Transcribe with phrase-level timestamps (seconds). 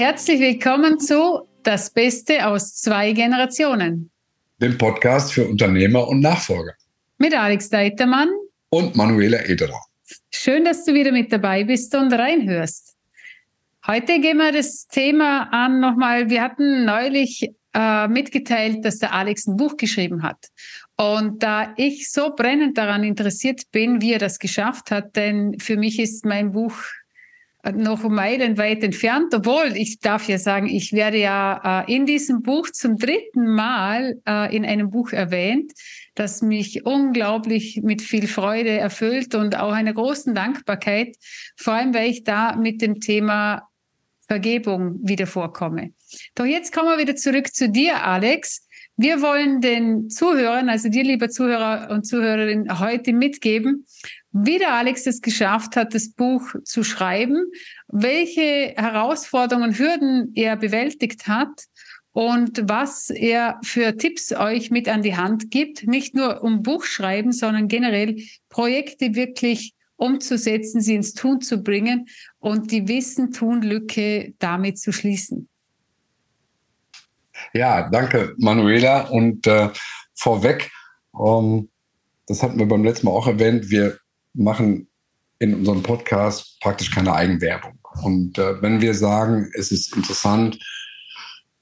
[0.00, 4.10] herzlich willkommen zu Das Beste aus zwei Generationen.
[4.58, 6.72] Dem Podcast für Unternehmer und Nachfolger.
[7.18, 8.30] Mit Alex Deitermann
[8.70, 9.78] und Manuela Ederer.
[10.30, 12.96] Schön, dass du wieder mit dabei bist und reinhörst.
[13.86, 16.30] Heute gehen wir das Thema an nochmal.
[16.30, 20.46] Wir hatten neulich äh, mitgeteilt, dass der Alex ein Buch geschrieben hat.
[20.96, 25.76] Und da ich so brennend daran interessiert bin, wie er das geschafft hat, denn für
[25.76, 26.74] mich ist mein Buch
[27.74, 32.70] noch meilenweit entfernt, obwohl ich darf ja sagen, ich werde ja äh, in diesem Buch
[32.70, 35.72] zum dritten Mal äh, in einem Buch erwähnt,
[36.14, 41.16] das mich unglaublich mit viel Freude erfüllt und auch einer großen Dankbarkeit,
[41.56, 43.68] vor allem weil ich da mit dem Thema
[44.26, 45.92] Vergebung wieder vorkomme.
[46.34, 48.66] Doch jetzt kommen wir wieder zurück zu dir, Alex.
[48.96, 53.86] Wir wollen den Zuhörern, also dir, lieber Zuhörer und Zuhörerin, heute mitgeben,
[54.32, 57.44] wie der Alex es geschafft hat, das Buch zu schreiben,
[57.88, 61.64] welche Herausforderungen, Hürden er bewältigt hat
[62.12, 66.84] und was er für Tipps euch mit an die Hand gibt, nicht nur um Buch
[66.84, 68.16] schreiben, sondern generell
[68.48, 72.06] Projekte wirklich umzusetzen, sie ins Tun zu bringen
[72.38, 75.48] und die Wissen-Tun-Lücke damit zu schließen.
[77.52, 79.08] Ja, danke, Manuela.
[79.08, 79.68] Und äh,
[80.14, 80.70] vorweg,
[81.14, 81.68] ähm,
[82.26, 83.98] das hatten wir beim letzten Mal auch erwähnt, wir
[84.34, 84.88] machen
[85.38, 87.78] in unserem Podcast praktisch keine Eigenwerbung.
[88.02, 90.58] Und äh, wenn wir sagen, es ist interessant,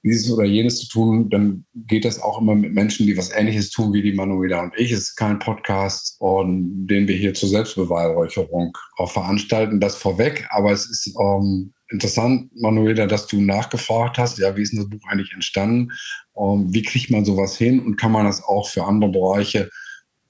[0.02, 3.70] dieses oder jenes zu tun, dann geht das auch immer mit Menschen, die was Ähnliches
[3.70, 4.92] tun wie die Manuela und ich.
[4.92, 9.80] Es ist kein Podcast, und, den wir hier zur Selbstbeweihräucherung auch veranstalten.
[9.80, 14.76] Das vorweg, aber es ist ähm, interessant, Manuela, dass du nachgefragt hast, ja, wie ist
[14.76, 15.90] das Buch eigentlich entstanden?
[16.36, 19.68] Ähm, wie kriegt man sowas hin und kann man das auch für andere Bereiche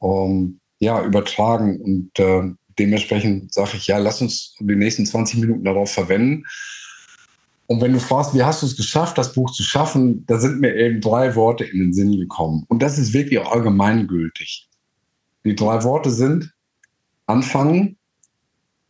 [0.03, 1.81] ähm, ja, übertragen.
[1.81, 6.45] Und äh, dementsprechend sage ich, ja, lass uns die nächsten 20 Minuten darauf verwenden.
[7.67, 10.61] Und wenn du fragst, wie hast du es geschafft, das Buch zu schaffen, da sind
[10.61, 12.65] mir eben drei Worte in den Sinn gekommen.
[12.69, 14.69] Und das ist wirklich allgemeingültig.
[15.45, 16.55] Die drei Worte sind
[17.27, 17.99] anfangen,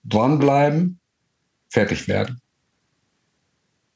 [0.04, 1.00] dranbleiben,
[1.70, 2.40] fertig werden.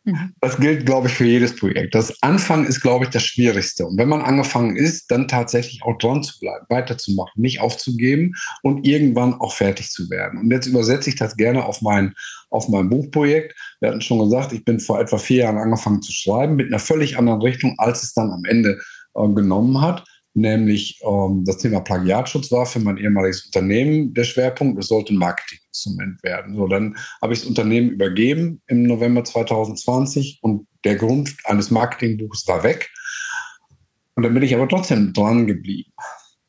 [0.04, 0.34] Mhm.
[0.40, 1.94] Das gilt, glaube ich, für jedes Projekt.
[1.94, 3.86] Das Anfangen ist, glaube ich, das Schwierigste.
[3.86, 8.86] Und wenn man angefangen ist, dann tatsächlich auch dran zu bleiben, weiterzumachen, nicht aufzugeben und
[8.86, 10.41] irgendwann auch fertig zu werden.
[10.41, 12.14] Und jetzt übersetze ich das gerne auf mein,
[12.50, 13.54] auf mein Buchprojekt.
[13.80, 16.80] Wir hatten schon gesagt, ich bin vor etwa vier Jahren angefangen zu schreiben, mit einer
[16.80, 18.80] völlig anderen Richtung, als es dann am Ende
[19.14, 20.04] äh, genommen hat
[20.34, 24.78] nämlich ähm, das Thema Plagiatschutz war für mein ehemaliges Unternehmen der Schwerpunkt.
[24.78, 25.18] Es sollte ein
[25.72, 26.56] Marketinginstrument werden.
[26.56, 32.47] So, dann habe ich das Unternehmen übergeben im November 2020 und der Grund eines Marketingbuches
[32.47, 32.91] war weg.
[34.15, 35.93] Und dann bin ich aber trotzdem dran geblieben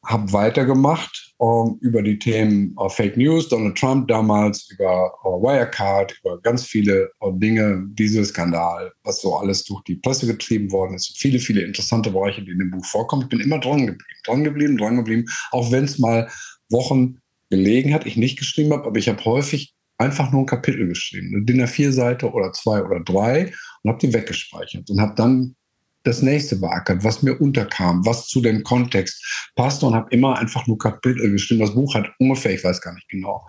[0.06, 6.14] habe weitergemacht ähm, über die Themen äh, Fake News, Donald Trump damals, über äh, Wirecard,
[6.20, 10.96] über ganz viele äh, Dinge, dieser Skandal, was so alles durch die Presse getrieben worden
[10.96, 11.18] ist.
[11.18, 13.24] Viele, viele interessante Bereiche, die in dem Buch vorkommen.
[13.24, 16.30] Ich bin immer dran geblieben, dran geblieben, dran geblieben, auch wenn es mal
[16.70, 17.20] Wochen
[17.54, 21.36] gelegen hat, ich nicht geschrieben habe, aber ich habe häufig einfach nur ein Kapitel geschrieben,
[21.36, 23.54] eine DIN A4-Seite oder zwei oder drei
[23.84, 25.56] und habe die weggespeichert und habe dann
[26.02, 30.68] das nächste beackert, was mir unterkam, was zu dem Kontext passte und habe immer einfach
[30.68, 31.62] nur Kapitel geschrieben.
[31.62, 33.48] Das Buch hat ungefähr, ich weiß gar nicht genau,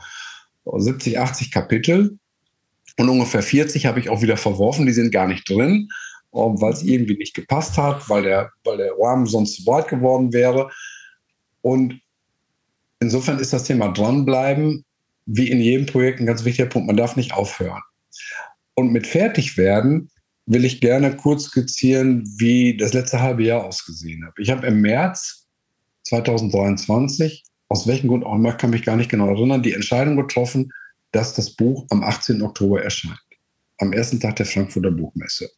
[0.64, 2.18] 70, 80 Kapitel
[2.98, 5.88] und ungefähr 40 habe ich auch wieder verworfen, die sind gar nicht drin,
[6.30, 10.32] weil es irgendwie nicht gepasst hat, weil der, weil der Rahmen sonst zu breit geworden
[10.32, 10.70] wäre.
[11.62, 12.00] Und
[13.04, 14.84] insofern ist das Thema dranbleiben,
[15.26, 16.86] wie in jedem Projekt, ein ganz wichtiger Punkt.
[16.86, 17.82] Man darf nicht aufhören.
[18.74, 20.10] Und mit fertig werden
[20.46, 24.34] will ich gerne kurz skizzieren, wie das letzte halbe Jahr ausgesehen hat.
[24.38, 25.46] Ich habe im März
[26.02, 30.70] 2023, aus welchem Grund auch immer, kann mich gar nicht genau erinnern, die Entscheidung getroffen,
[31.12, 32.42] dass das Buch am 18.
[32.42, 33.18] Oktober erscheint.
[33.78, 35.50] Am ersten Tag der Frankfurter Buchmesse.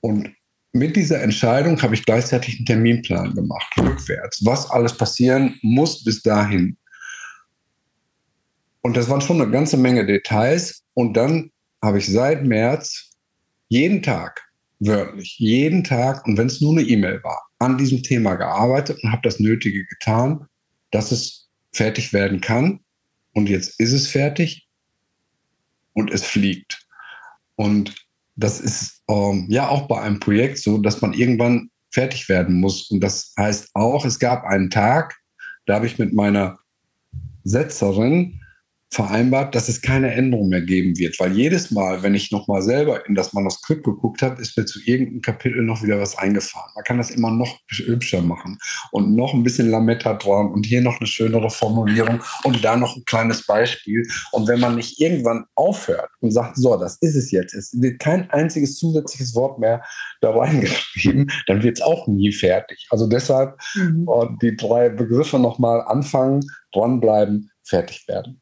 [0.00, 0.30] Und
[0.72, 6.22] mit dieser Entscheidung habe ich gleichzeitig einen Terminplan gemacht, rückwärts, was alles passieren muss bis
[6.22, 6.76] dahin.
[8.80, 10.82] Und das waren schon eine ganze Menge Details.
[10.94, 11.50] Und dann
[11.82, 13.10] habe ich seit März
[13.68, 14.42] jeden Tag,
[14.80, 19.12] wörtlich, jeden Tag, und wenn es nur eine E-Mail war, an diesem Thema gearbeitet und
[19.12, 20.46] habe das Nötige getan,
[20.90, 22.80] dass es fertig werden kann.
[23.34, 24.66] Und jetzt ist es fertig
[25.92, 26.86] und es fliegt.
[27.54, 27.94] Und
[28.42, 32.90] das ist ähm, ja auch bei einem Projekt so, dass man irgendwann fertig werden muss.
[32.90, 35.16] Und das heißt auch, es gab einen Tag,
[35.66, 36.58] da habe ich mit meiner
[37.44, 38.40] Setzerin
[38.92, 43.06] vereinbart, dass es keine Änderung mehr geben wird, weil jedes Mal, wenn ich nochmal selber
[43.06, 46.70] in das Manuskript geguckt habe, ist mir zu irgendeinem Kapitel noch wieder was eingefahren.
[46.74, 48.58] Man kann das immer noch hübscher machen
[48.90, 52.94] und noch ein bisschen Lametta dran und hier noch eine schönere Formulierung und da noch
[52.94, 54.06] ein kleines Beispiel.
[54.30, 57.98] Und wenn man nicht irgendwann aufhört und sagt, so, das ist es jetzt, es wird
[57.98, 59.82] kein einziges zusätzliches Wort mehr
[60.20, 62.86] da reingeschrieben, dann wird es auch nie fertig.
[62.90, 64.06] Also deshalb mhm.
[64.12, 66.42] Äh, die drei Begriffe nochmal anfangen,
[66.72, 68.41] dranbleiben, fertig werden.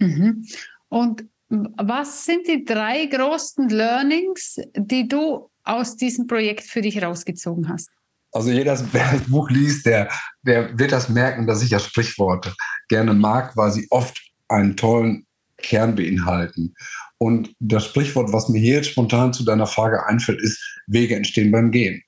[0.00, 0.44] Mhm.
[0.88, 7.68] Und was sind die drei großen Learnings, die du aus diesem Projekt für dich rausgezogen
[7.68, 7.90] hast?
[8.32, 10.08] Also jeder, der das Buch liest, der,
[10.42, 12.54] der wird das merken, dass ich ja Sprichworte
[12.88, 15.26] gerne mag, weil sie oft einen tollen
[15.58, 16.74] Kern beinhalten.
[17.18, 21.50] Und das Sprichwort, was mir hier jetzt spontan zu deiner Frage einfällt, ist, Wege entstehen
[21.50, 22.02] beim Gehen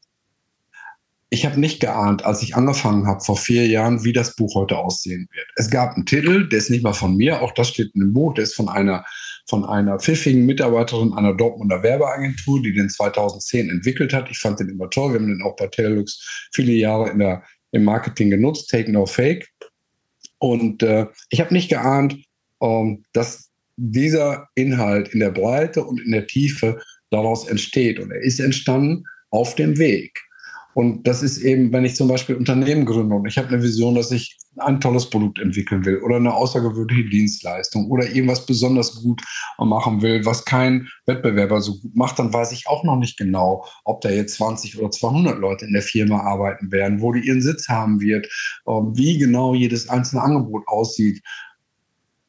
[1.33, 4.77] ich habe nicht geahnt, als ich angefangen habe vor vier Jahren, wie das Buch heute
[4.77, 5.47] aussehen wird.
[5.57, 8.13] Es gab einen Titel, der ist nicht mal von mir, auch das steht in dem
[8.13, 9.05] Buch, der ist von einer
[9.49, 14.31] von einer pfiffigen Mitarbeiterin einer Dortmunder Werbeagentur, die den 2010 entwickelt hat.
[14.31, 15.13] Ich fand den immer toll.
[15.13, 17.43] Wir haben den auch bei Telelux viele Jahre in der,
[17.73, 19.49] im Marketing genutzt, Take No Fake.
[20.39, 22.23] Und äh, ich habe nicht geahnt,
[22.63, 26.81] ähm, dass dieser Inhalt in der Breite und in der Tiefe
[27.11, 27.99] daraus entsteht.
[27.99, 30.21] Und er ist entstanden auf dem Weg.
[30.75, 33.95] Und das ist eben, wenn ich zum Beispiel Unternehmen gründe und ich habe eine Vision,
[33.95, 39.23] dass ich ein tolles Produkt entwickeln will oder eine außergewöhnliche Dienstleistung oder irgendwas besonders gut
[39.59, 43.67] machen will, was kein Wettbewerber so gut macht, dann weiß ich auch noch nicht genau,
[43.85, 47.43] ob da jetzt 20 oder 200 Leute in der Firma arbeiten werden, wo die ihren
[47.43, 48.29] Sitz haben wird,
[48.67, 51.23] ähm, wie genau jedes einzelne Angebot aussieht.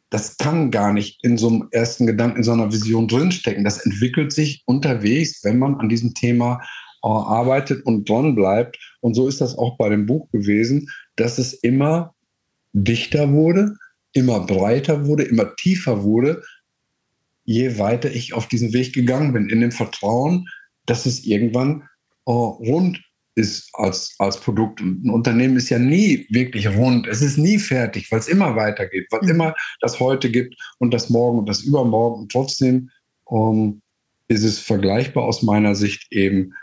[0.10, 3.64] Das kann gar nicht in so einem ersten Gedanken, in so einer Vision drinstecken.
[3.64, 6.62] Das entwickelt sich unterwegs, wenn man an diesem Thema
[7.10, 8.78] arbeitet und dran bleibt.
[9.02, 12.16] Und so ist das auch bei dem Buch gewesen, dass es immer
[12.74, 13.76] dichter wurde,
[14.14, 16.44] immer breiter wurde, immer tiefer wurde,
[17.46, 20.48] je weiter ich auf diesen Weg gegangen bin, in dem Vertrauen,
[20.86, 21.84] dass es irgendwann
[22.26, 23.02] oh, rund
[23.36, 24.82] ist als, als Produkt.
[24.82, 27.08] Und ein Unternehmen ist ja nie wirklich rund.
[27.08, 29.36] Es ist nie fertig, weil es immer weitergeht, weil es mhm.
[29.36, 32.22] immer das Heute gibt und das Morgen und das Übermorgen.
[32.22, 32.90] Und trotzdem
[33.32, 33.82] ähm,
[34.28, 36.54] ist es vergleichbar aus meiner Sicht eben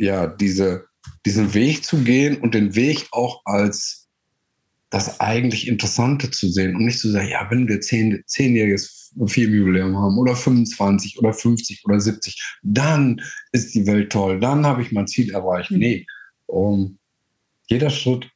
[0.00, 0.86] ja, diese,
[1.26, 4.08] diesen Weg zu gehen und den Weg auch als
[4.88, 9.96] das eigentlich Interessante zu sehen und nicht zu sagen, ja, wenn wir zehn, zehnjähriges Firmenjubiläum
[9.96, 13.20] haben oder 25 oder 50 oder 70, dann
[13.52, 15.70] ist die Welt toll, dann habe ich mein Ziel erreicht.
[15.70, 15.78] Mhm.
[15.78, 16.06] Nee,
[16.46, 16.98] um,
[17.68, 18.28] jeder Schritt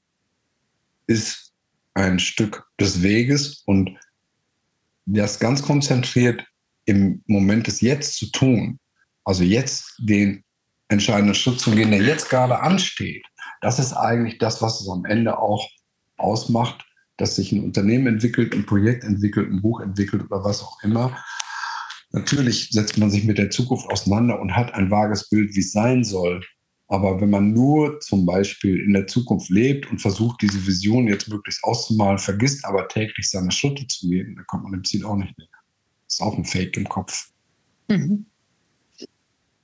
[1.06, 1.52] ist
[1.94, 3.90] ein Stück des Weges und
[5.06, 6.44] das ganz konzentriert
[6.84, 8.78] im Moment des Jetzt zu tun,
[9.24, 10.43] also jetzt den
[10.94, 13.24] entscheidenden Schritt zu gehen, der jetzt gerade ansteht.
[13.60, 15.68] Das ist eigentlich das, was es am Ende auch
[16.16, 16.84] ausmacht,
[17.16, 21.16] dass sich ein Unternehmen entwickelt, ein Projekt entwickelt, ein Buch entwickelt oder was auch immer.
[22.10, 25.72] Natürlich setzt man sich mit der Zukunft auseinander und hat ein vages Bild, wie es
[25.72, 26.42] sein soll.
[26.86, 31.28] Aber wenn man nur zum Beispiel in der Zukunft lebt und versucht, diese Vision jetzt
[31.28, 35.16] möglichst auszumalen, vergisst aber täglich seine Schritte zu gehen, dann kommt man dem Ziel auch
[35.16, 35.48] nicht näher.
[36.06, 37.30] Das ist auch ein Fake im Kopf.
[37.88, 38.26] Mhm.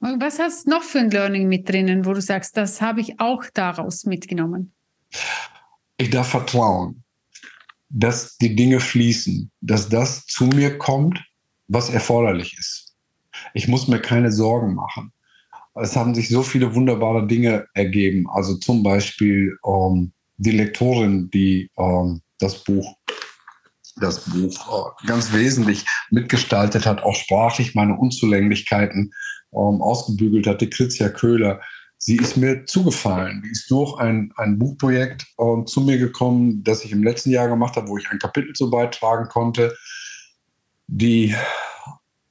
[0.00, 3.20] Was hast du noch für ein Learning mit drinnen, wo du sagst, das habe ich
[3.20, 4.72] auch daraus mitgenommen?
[5.98, 7.04] Ich darf vertrauen,
[7.90, 11.22] dass die Dinge fließen, dass das zu mir kommt,
[11.68, 12.94] was erforderlich ist.
[13.52, 15.12] Ich muss mir keine Sorgen machen.
[15.74, 18.26] Es haben sich so viele wunderbare Dinge ergeben.
[18.30, 22.96] Also zum Beispiel ähm, die Lektorin, die ähm, das Buch
[24.00, 29.12] das Buch äh, ganz wesentlich mitgestaltet hat, auch sprachlich meine Unzulänglichkeiten
[29.52, 31.60] ähm, ausgebügelt hat, die Kritzia Köhler.
[31.98, 33.42] Sie ist mir zugefallen.
[33.44, 37.48] Die ist durch ein, ein Buchprojekt ähm, zu mir gekommen, das ich im letzten Jahr
[37.48, 39.76] gemacht habe, wo ich ein Kapitel zu beitragen konnte.
[40.86, 41.34] Die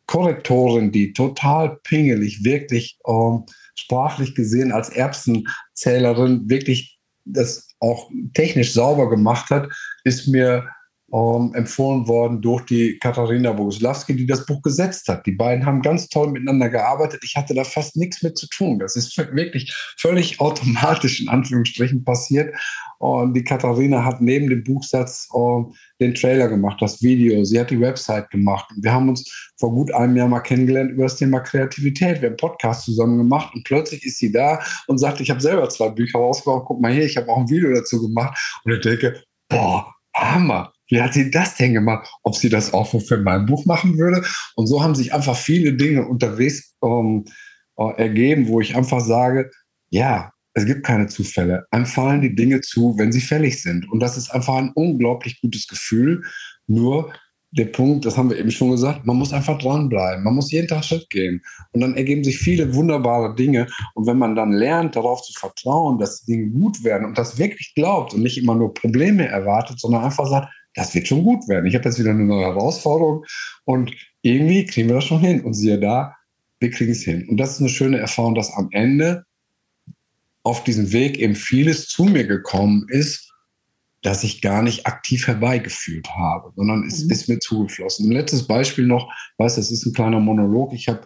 [0.08, 3.46] Korrektorin, die total pingelig, wirklich ähm,
[3.76, 9.70] sprachlich gesehen als Erbsenzählerin wirklich das auch technisch sauber gemacht hat,
[10.04, 10.68] ist mir
[11.14, 15.26] ähm, empfohlen worden durch die Katharina Boguslawski, die das Buch gesetzt hat.
[15.26, 17.22] Die beiden haben ganz toll miteinander gearbeitet.
[17.24, 18.80] Ich hatte da fast nichts mit zu tun.
[18.80, 22.54] Das ist wirklich völlig automatisch in Anführungsstrichen passiert.
[23.00, 25.64] Und die Katharina hat neben dem Buchsatz äh,
[26.02, 27.44] den Trailer gemacht, das Video.
[27.46, 28.70] Sie hat die Website gemacht.
[28.76, 32.22] Und wir haben uns vor gut einem Jahr mal kennengelernt über das Thema Kreativität.
[32.22, 35.42] Wir haben einen Podcast zusammen gemacht und plötzlich ist sie da und sagt, ich habe
[35.42, 36.66] selber zwei Bücher rausgebracht.
[36.66, 38.38] Guck mal hier, ich habe auch ein Video dazu gemacht.
[38.64, 42.10] Und ich denke, boah, Hammer wie hat sie das denn gemacht?
[42.24, 44.24] Ob sie das auch für mein Buch machen würde?
[44.56, 47.26] Und so haben sich einfach viele Dinge unterwegs ähm,
[47.78, 49.52] äh, ergeben, wo ich einfach sage,
[49.90, 51.66] ja, es gibt keine Zufälle.
[51.72, 53.90] Einem fallen die Dinge zu, wenn sie fällig sind.
[53.90, 56.24] Und das ist einfach ein unglaublich gutes Gefühl.
[56.68, 57.14] Nur
[57.52, 60.24] der Punkt, das haben wir eben schon gesagt, man muss einfach dranbleiben.
[60.24, 61.42] Man muss jeden Tag Schritt gehen.
[61.72, 63.68] Und dann ergeben sich viele wunderbare Dinge.
[63.96, 67.38] Und wenn man dann lernt, darauf zu vertrauen, dass die Dinge gut werden und das
[67.38, 71.48] wirklich glaubt und nicht immer nur Probleme erwartet, sondern einfach sagt, das wird schon gut
[71.48, 71.66] werden.
[71.66, 73.26] Ich habe jetzt wieder eine neue Herausforderung
[73.66, 75.42] und irgendwie kriegen wir das schon hin.
[75.42, 76.16] Und siehe da,
[76.60, 77.28] wir kriegen es hin.
[77.30, 79.26] Und das ist eine schöne Erfahrung, dass am Ende
[80.44, 83.34] auf diesem Weg eben vieles zu mir gekommen ist,
[84.02, 87.12] das ich gar nicht aktiv herbeigeführt habe, sondern es mhm.
[87.12, 88.08] ist mir zugeflossen.
[88.08, 90.74] Ein letztes Beispiel noch, weiß, das ist ein kleiner Monolog.
[90.74, 91.02] Ich habe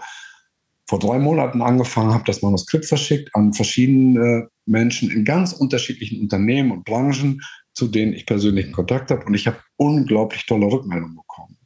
[0.87, 6.71] vor drei Monaten angefangen, habe das Manuskript verschickt an verschiedene Menschen in ganz unterschiedlichen Unternehmen
[6.71, 7.41] und Branchen,
[7.73, 9.25] zu denen ich persönlichen Kontakt habe.
[9.25, 11.57] Und ich habe unglaublich tolle Rückmeldungen bekommen.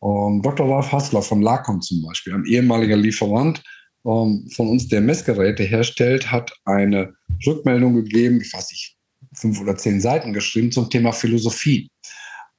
[0.00, 0.68] Um, ähm, Dr.
[0.68, 3.62] Ralf Hassler von Lacom zum Beispiel, ein ehemaliger Lieferant
[4.02, 7.14] um, ähm, von uns, der Messgeräte herstellt, hat eine
[7.46, 8.96] Rückmeldung gegeben, ich weiß nicht,
[9.34, 11.90] fünf oder zehn Seiten geschrieben zum Thema Philosophie.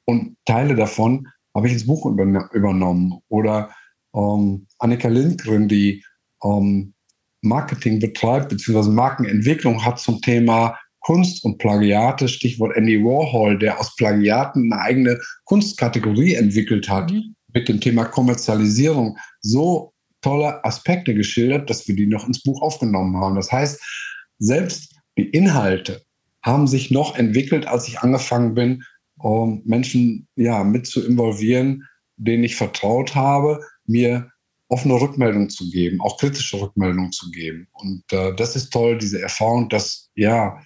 [0.06, 3.20] Und Teile davon habe ich ins Buch übernommen.
[3.30, 3.72] Oder
[4.16, 6.04] ähm, Annika Lindgren, die
[7.42, 13.96] Marketing betreibt, beziehungsweise Markenentwicklung hat zum Thema Kunst und Plagiate, Stichwort Andy Warhol, der aus
[13.96, 17.36] Plagiaten eine eigene Kunstkategorie entwickelt hat, mhm.
[17.54, 23.18] mit dem Thema Kommerzialisierung, so tolle Aspekte geschildert, dass wir die noch ins Buch aufgenommen
[23.18, 23.36] haben.
[23.36, 23.80] Das heißt,
[24.40, 26.02] selbst die Inhalte
[26.42, 28.84] haben sich noch entwickelt, als ich angefangen bin,
[29.20, 31.84] um Menschen ja, mit zu involvieren,
[32.18, 34.32] denen ich vertraut habe, mir
[34.70, 37.68] offene Rückmeldungen zu geben, auch kritische Rückmeldungen zu geben.
[37.74, 40.60] Und äh, das ist toll, diese Erfahrung, dass ja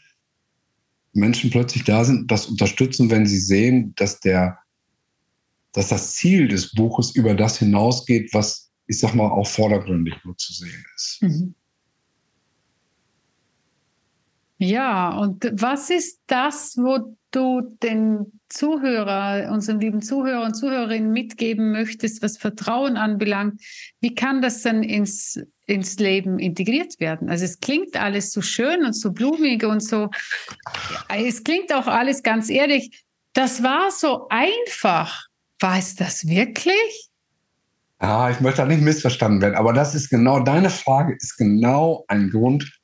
[1.13, 4.60] Menschen plötzlich da sind das unterstützen, wenn sie sehen, dass der,
[5.74, 10.36] dass das Ziel des Buches über das hinausgeht, was ich sag mal auch vordergründig nur
[10.36, 11.22] zu sehen ist.
[11.22, 11.56] Mhm.
[14.58, 21.72] Ja, und was ist das, wo du den Zuhörer, unseren lieben Zuhörer und Zuhörerinnen mitgeben
[21.72, 23.62] möchtest, was Vertrauen anbelangt?
[24.01, 25.39] Wie kann das dann ins,
[25.70, 27.30] ins Leben integriert werden?
[27.30, 30.10] Also es klingt alles so schön und so blumig und so.
[31.10, 33.04] Es klingt auch alles ganz ehrlich.
[33.34, 35.28] Das war so einfach.
[35.60, 37.10] War es das wirklich?
[38.02, 42.06] Ja, ich möchte da nicht missverstanden werden, aber das ist genau, deine Frage ist genau
[42.08, 42.80] ein Grund,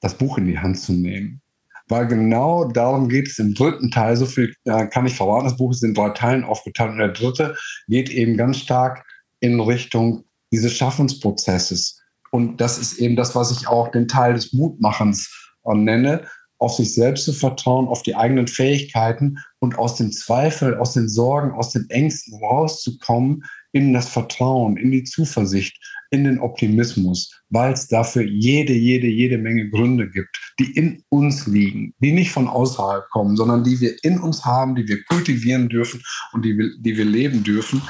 [0.00, 1.40] das Buch in die Hand zu nehmen.
[1.88, 4.16] Weil genau darum geht es im dritten Teil.
[4.16, 5.44] So viel äh, kann ich verraten.
[5.44, 6.92] Das Buch ist in drei Teilen aufgeteilt.
[6.92, 7.56] Und der dritte
[7.88, 9.04] geht eben ganz stark
[9.40, 12.00] in Richtung dieses Schaffensprozesses.
[12.34, 16.22] Und das ist eben das, was ich auch den Teil des Mutmachens äh, nenne,
[16.58, 21.08] auf sich selbst zu vertrauen, auf die eigenen Fähigkeiten und aus dem Zweifel, aus den
[21.08, 25.78] Sorgen, aus den Ängsten rauszukommen in das Vertrauen, in die Zuversicht,
[26.10, 31.46] in den Optimismus, weil es dafür jede, jede, jede Menge Gründe gibt, die in uns
[31.46, 35.68] liegen, die nicht von außerhalb kommen, sondern die wir in uns haben, die wir kultivieren
[35.68, 37.80] dürfen und die wir, die wir leben dürfen.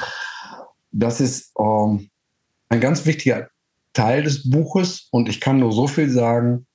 [0.91, 2.11] Das ist ähm,
[2.69, 3.49] ein ganz wichtiger
[3.95, 6.67] Teil des Buches und ich kann nur so viel sagen,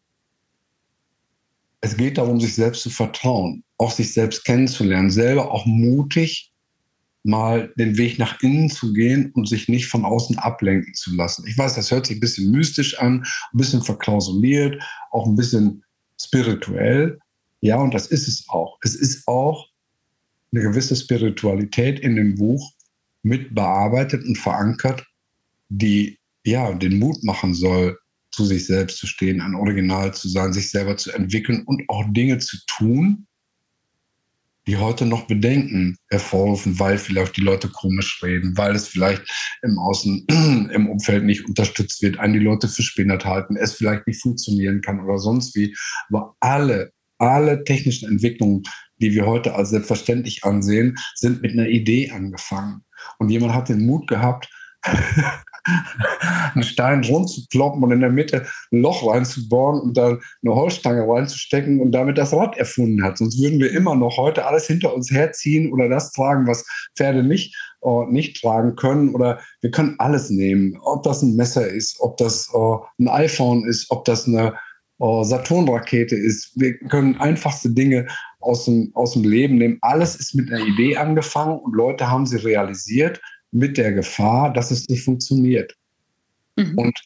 [1.80, 6.52] es geht darum, sich selbst zu vertrauen, auch sich selbst kennenzulernen, selber auch mutig
[7.22, 11.46] mal den Weg nach innen zu gehen und sich nicht von außen ablenken zu lassen.
[11.46, 15.84] Ich weiß, das hört sich ein bisschen mystisch an, ein bisschen verklausuliert, auch ein bisschen
[16.18, 17.18] spirituell.
[17.60, 18.78] Ja, und das ist es auch.
[18.82, 19.68] Es ist auch
[20.52, 22.72] eine gewisse Spiritualität in dem Buch
[23.22, 25.06] mit bearbeitet und verankert,
[25.68, 27.98] die ja den Mut machen soll,
[28.32, 32.04] zu sich selbst zu stehen, ein Original zu sein, sich selber zu entwickeln und auch
[32.12, 33.26] Dinge zu tun,
[34.66, 39.22] die heute noch Bedenken hervorrufen, weil vielleicht die Leute komisch reden, weil es vielleicht
[39.62, 40.26] im Außen,
[40.72, 44.80] im Umfeld nicht unterstützt wird, einen die Leute für spinnert halten, es vielleicht nicht funktionieren
[44.80, 45.74] kann oder sonst wie.
[46.08, 48.62] Aber alle, alle technischen Entwicklungen,
[48.98, 52.84] die wir heute als selbstverständlich ansehen, sind mit einer Idee angefangen.
[53.18, 54.48] Und jemand hat den Mut gehabt,
[56.54, 60.54] einen Stein rund zu kloppen und in der Mitte ein Loch reinzubohren und dann eine
[60.54, 63.18] Holzstange reinzustecken und damit das Rad erfunden hat.
[63.18, 67.22] Sonst würden wir immer noch heute alles hinter uns herziehen oder das tragen, was Pferde
[67.22, 69.14] nicht, uh, nicht tragen können.
[69.14, 70.78] Oder wir können alles nehmen.
[70.82, 74.54] Ob das ein Messer ist, ob das uh, ein iPhone ist, ob das eine
[75.00, 76.52] uh, Saturn-Rakete ist.
[76.56, 78.06] Wir können einfachste Dinge
[78.40, 79.78] aus dem, aus dem Leben nehmen.
[79.82, 83.20] Alles ist mit einer Idee angefangen und Leute haben sie realisiert
[83.52, 85.74] mit der Gefahr, dass es nicht funktioniert.
[86.56, 86.78] Mhm.
[86.78, 86.98] Und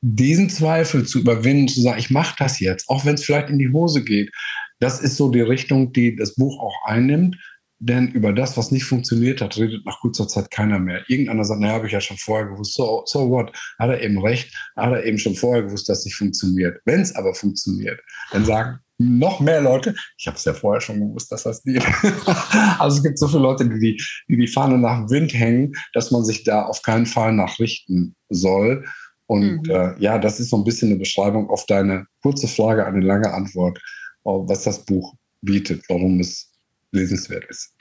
[0.00, 3.58] diesen Zweifel zu überwinden, zu sagen, ich mache das jetzt, auch wenn es vielleicht in
[3.58, 4.30] die Hose geht,
[4.78, 7.36] das ist so die Richtung, die das Buch auch einnimmt.
[7.78, 11.02] denn über das, was nicht funktioniert hat, redet nach kurzer Zeit keiner mehr.
[11.08, 12.74] Irgendeiner sagt, naja, habe ich ja schon vorher gewusst.
[12.74, 13.52] So, so what?
[13.78, 14.54] Hat er eben recht?
[14.76, 16.80] Hat er eben schon vorher gewusst, dass es nicht funktioniert.
[16.86, 18.00] Wenn es aber funktioniert,
[18.32, 21.86] dann sagen noch mehr Leute, ich habe es ja vorher schon gewusst, dass das nicht.
[22.78, 25.74] also es gibt so viele Leute, die die, die die Fahne nach dem Wind hängen,
[25.92, 28.84] dass man sich da auf keinen Fall nachrichten soll.
[29.26, 29.70] Und mhm.
[29.70, 33.32] äh, ja, das ist so ein bisschen eine Beschreibung auf deine kurze Frage, eine lange
[33.32, 36.52] Antwort, äh, was das Buch bietet, warum es
[36.92, 37.74] lesenswert ist.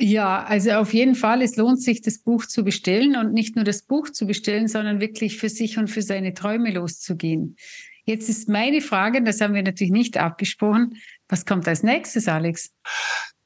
[0.00, 3.64] Ja, also auf jeden Fall, es lohnt sich, das Buch zu bestellen und nicht nur
[3.64, 7.56] das Buch zu bestellen, sondern wirklich für sich und für seine Träume loszugehen.
[8.04, 12.70] Jetzt ist meine Frage, das haben wir natürlich nicht abgesprochen, was kommt als nächstes, Alex?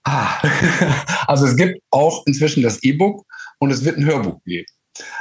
[0.04, 0.40] Ah,
[1.26, 3.24] also es gibt auch inzwischen das E-Book
[3.58, 4.66] und es wird ein Hörbuch geben.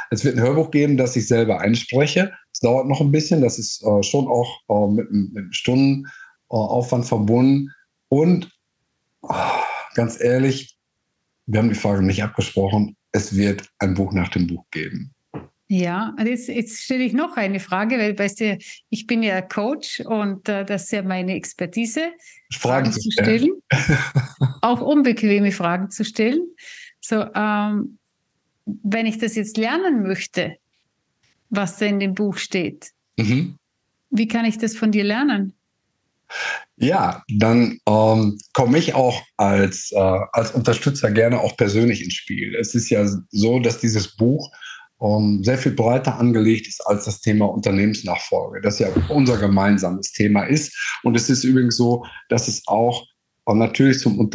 [0.09, 2.33] Es wird ein Hörbuch geben, das ich selber einspreche.
[2.51, 7.07] Es dauert noch ein bisschen, das ist äh, schon auch äh, mit, einem Stundenaufwand äh,
[7.07, 7.71] verbunden.
[8.09, 8.49] Und
[9.21, 9.33] oh,
[9.93, 10.77] ganz ehrlich,
[11.45, 15.13] wir haben die Frage nicht abgesprochen, es wird ein Buch nach dem Buch geben.
[15.69, 18.57] Ja, und jetzt, jetzt stelle ich noch eine Frage, weil weißt du,
[18.89, 22.11] ich bin ja Coach und äh, das ist ja meine Expertise,
[22.53, 23.49] Fragen, Fragen zu stellen,
[24.61, 26.39] auch unbequeme Fragen zu stellen.
[27.01, 27.97] So, ähm,
[28.65, 30.55] wenn ich das jetzt lernen möchte,
[31.49, 33.57] was da in dem Buch steht, mhm.
[34.09, 35.53] wie kann ich das von dir lernen?
[36.77, 42.55] Ja, dann ähm, komme ich auch als, äh, als Unterstützer gerne auch persönlich ins Spiel.
[42.55, 44.51] Es ist ja so, dass dieses Buch
[45.01, 50.43] ähm, sehr viel breiter angelegt ist als das Thema Unternehmensnachfolge, das ja unser gemeinsames Thema
[50.43, 50.75] ist.
[51.03, 53.05] Und es ist übrigens so, dass es auch
[53.45, 54.29] und natürlich zum,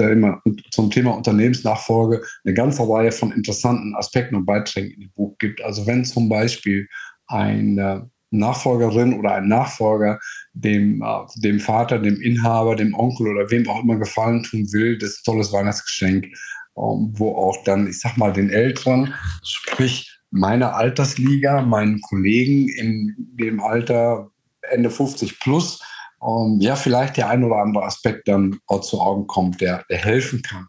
[0.70, 5.62] zum Thema Unternehmensnachfolge eine ganze Reihe von interessanten Aspekten und Beiträgen in dem Buch gibt.
[5.62, 6.88] Also wenn zum Beispiel
[7.26, 10.18] eine Nachfolgerin oder ein Nachfolger
[10.54, 14.96] dem, äh, dem Vater, dem Inhaber, dem Onkel oder wem auch immer Gefallen tun will,
[14.96, 19.12] das ist ein tolles Weihnachtsgeschenk, ähm, wo auch dann, ich sag mal, den Älteren,
[19.44, 24.30] sprich meiner Altersliga, meinen Kollegen in dem Alter
[24.62, 25.80] Ende 50 plus,
[26.22, 29.98] ähm, ja, vielleicht der ein oder andere Aspekt dann auch zu Augen kommt, der, der
[29.98, 30.68] helfen kann,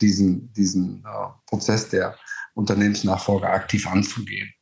[0.00, 2.16] diesen, diesen äh, Prozess der
[2.54, 4.52] Unternehmensnachfolge aktiv anzugehen.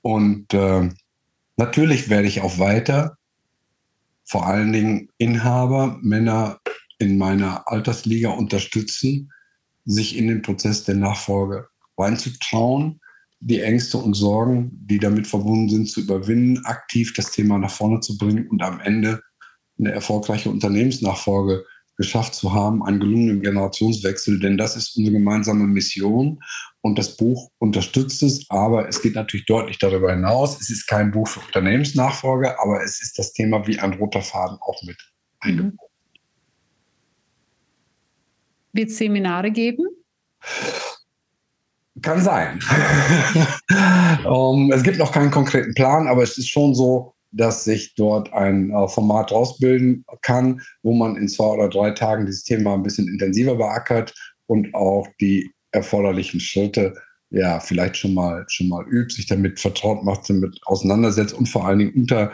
[0.00, 0.88] Und äh,
[1.56, 3.18] natürlich werde ich auch weiter,
[4.24, 6.60] vor allen Dingen Inhaber, Männer
[6.98, 9.30] in meiner Altersliga unterstützen,
[9.84, 11.68] sich in den Prozess der Nachfolge
[11.98, 13.00] reinzutrauen
[13.44, 17.98] die Ängste und Sorgen, die damit verbunden sind, zu überwinden, aktiv das Thema nach vorne
[17.98, 19.20] zu bringen und am Ende
[19.78, 21.64] eine erfolgreiche Unternehmensnachfolge
[21.96, 26.38] geschafft zu haben, einen gelungenen Generationswechsel, denn das ist unsere gemeinsame Mission
[26.82, 30.60] und das Buch unterstützt es, aber es geht natürlich deutlich darüber hinaus.
[30.60, 34.56] Es ist kein Buch für Unternehmensnachfolge, aber es ist das Thema wie ein roter Faden
[34.60, 34.96] auch mit
[35.40, 35.78] eingebunden.
[38.72, 39.86] Wird es Seminare geben?
[42.00, 42.58] Kann sein.
[44.26, 48.32] um, es gibt noch keinen konkreten Plan, aber es ist schon so, dass sich dort
[48.32, 52.82] ein äh, Format rausbilden kann, wo man in zwei oder drei Tagen dieses Thema ein
[52.82, 54.14] bisschen intensiver beackert
[54.46, 56.94] und auch die erforderlichen Schritte
[57.30, 61.66] ja vielleicht schon mal schon mal übt, sich damit vertraut macht, damit auseinandersetzt und vor
[61.66, 62.32] allen Dingen unter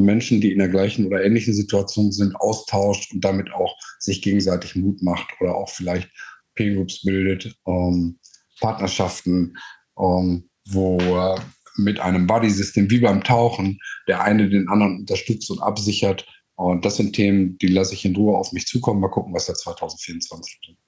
[0.00, 4.76] Menschen, die in der gleichen oder ähnlichen Situation sind, austauscht und damit auch sich gegenseitig
[4.76, 6.08] Mut macht oder auch vielleicht
[6.54, 7.56] Peer Groups bildet.
[7.66, 8.18] Ähm,
[8.60, 9.56] Partnerschaften,
[9.98, 11.40] ähm, wo äh,
[11.76, 16.26] mit einem Buddy-System wie beim Tauchen der eine den anderen unterstützt und absichert.
[16.54, 19.00] Und das sind Themen, die lasse ich in Ruhe auf mich zukommen.
[19.00, 20.78] Mal gucken, was da 2024 bringt.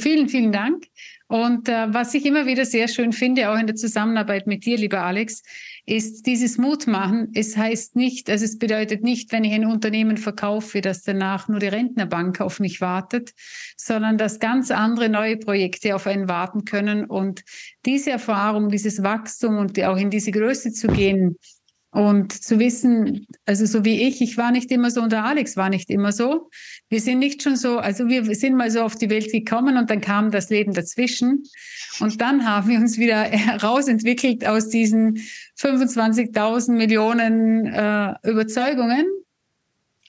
[0.00, 0.86] Vielen, vielen Dank.
[1.32, 4.76] Und äh, was ich immer wieder sehr schön finde, auch in der Zusammenarbeit mit dir,
[4.76, 5.42] lieber Alex,
[5.86, 7.30] ist dieses Mutmachen.
[7.32, 11.58] Es heißt nicht, also es bedeutet nicht, wenn ich ein Unternehmen verkaufe, dass danach nur
[11.58, 13.32] die Rentnerbank auf mich wartet,
[13.78, 17.06] sondern dass ganz andere neue Projekte auf einen warten können.
[17.06, 17.44] Und
[17.86, 21.38] diese Erfahrung, dieses Wachstum und auch in diese Größe zu gehen,
[21.92, 25.58] und zu wissen, also so wie ich, ich war nicht immer so und der Alex
[25.58, 26.48] war nicht immer so.
[26.88, 29.90] Wir sind nicht schon so, also wir sind mal so auf die Welt gekommen und
[29.90, 31.42] dann kam das Leben dazwischen.
[32.00, 35.18] Und dann haben wir uns wieder herausentwickelt aus diesen
[35.58, 39.04] 25.000 Millionen äh, Überzeugungen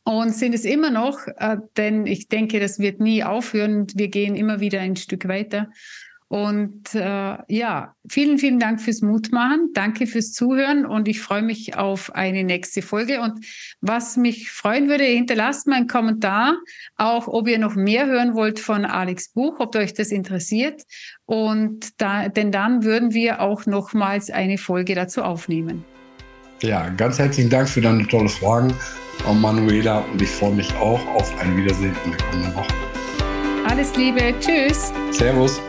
[0.05, 3.87] und sind es immer noch, äh, denn ich denke, das wird nie aufhören.
[3.93, 5.69] Wir gehen immer wieder ein Stück weiter.
[6.33, 9.69] Und äh, ja, vielen, vielen Dank fürs Mutmachen.
[9.75, 13.21] Danke fürs Zuhören und ich freue mich auf eine nächste Folge.
[13.21, 13.45] Und
[13.81, 16.57] was mich freuen würde, hinterlasst mal einen Kommentar,
[16.95, 20.81] auch ob ihr noch mehr hören wollt von Alex Buch, ob euch das interessiert.
[21.27, 25.85] Und da, denn dann würden wir auch nochmals eine Folge dazu aufnehmen.
[26.63, 28.73] Ja, ganz herzlichen Dank für deine tolle Fragen,
[29.39, 29.99] Manuela.
[29.99, 32.73] Und ich freue mich auch auf ein Wiedersehen in der kommenden Woche.
[33.67, 34.33] Alles Liebe.
[34.39, 34.91] Tschüss.
[35.11, 35.61] Servus.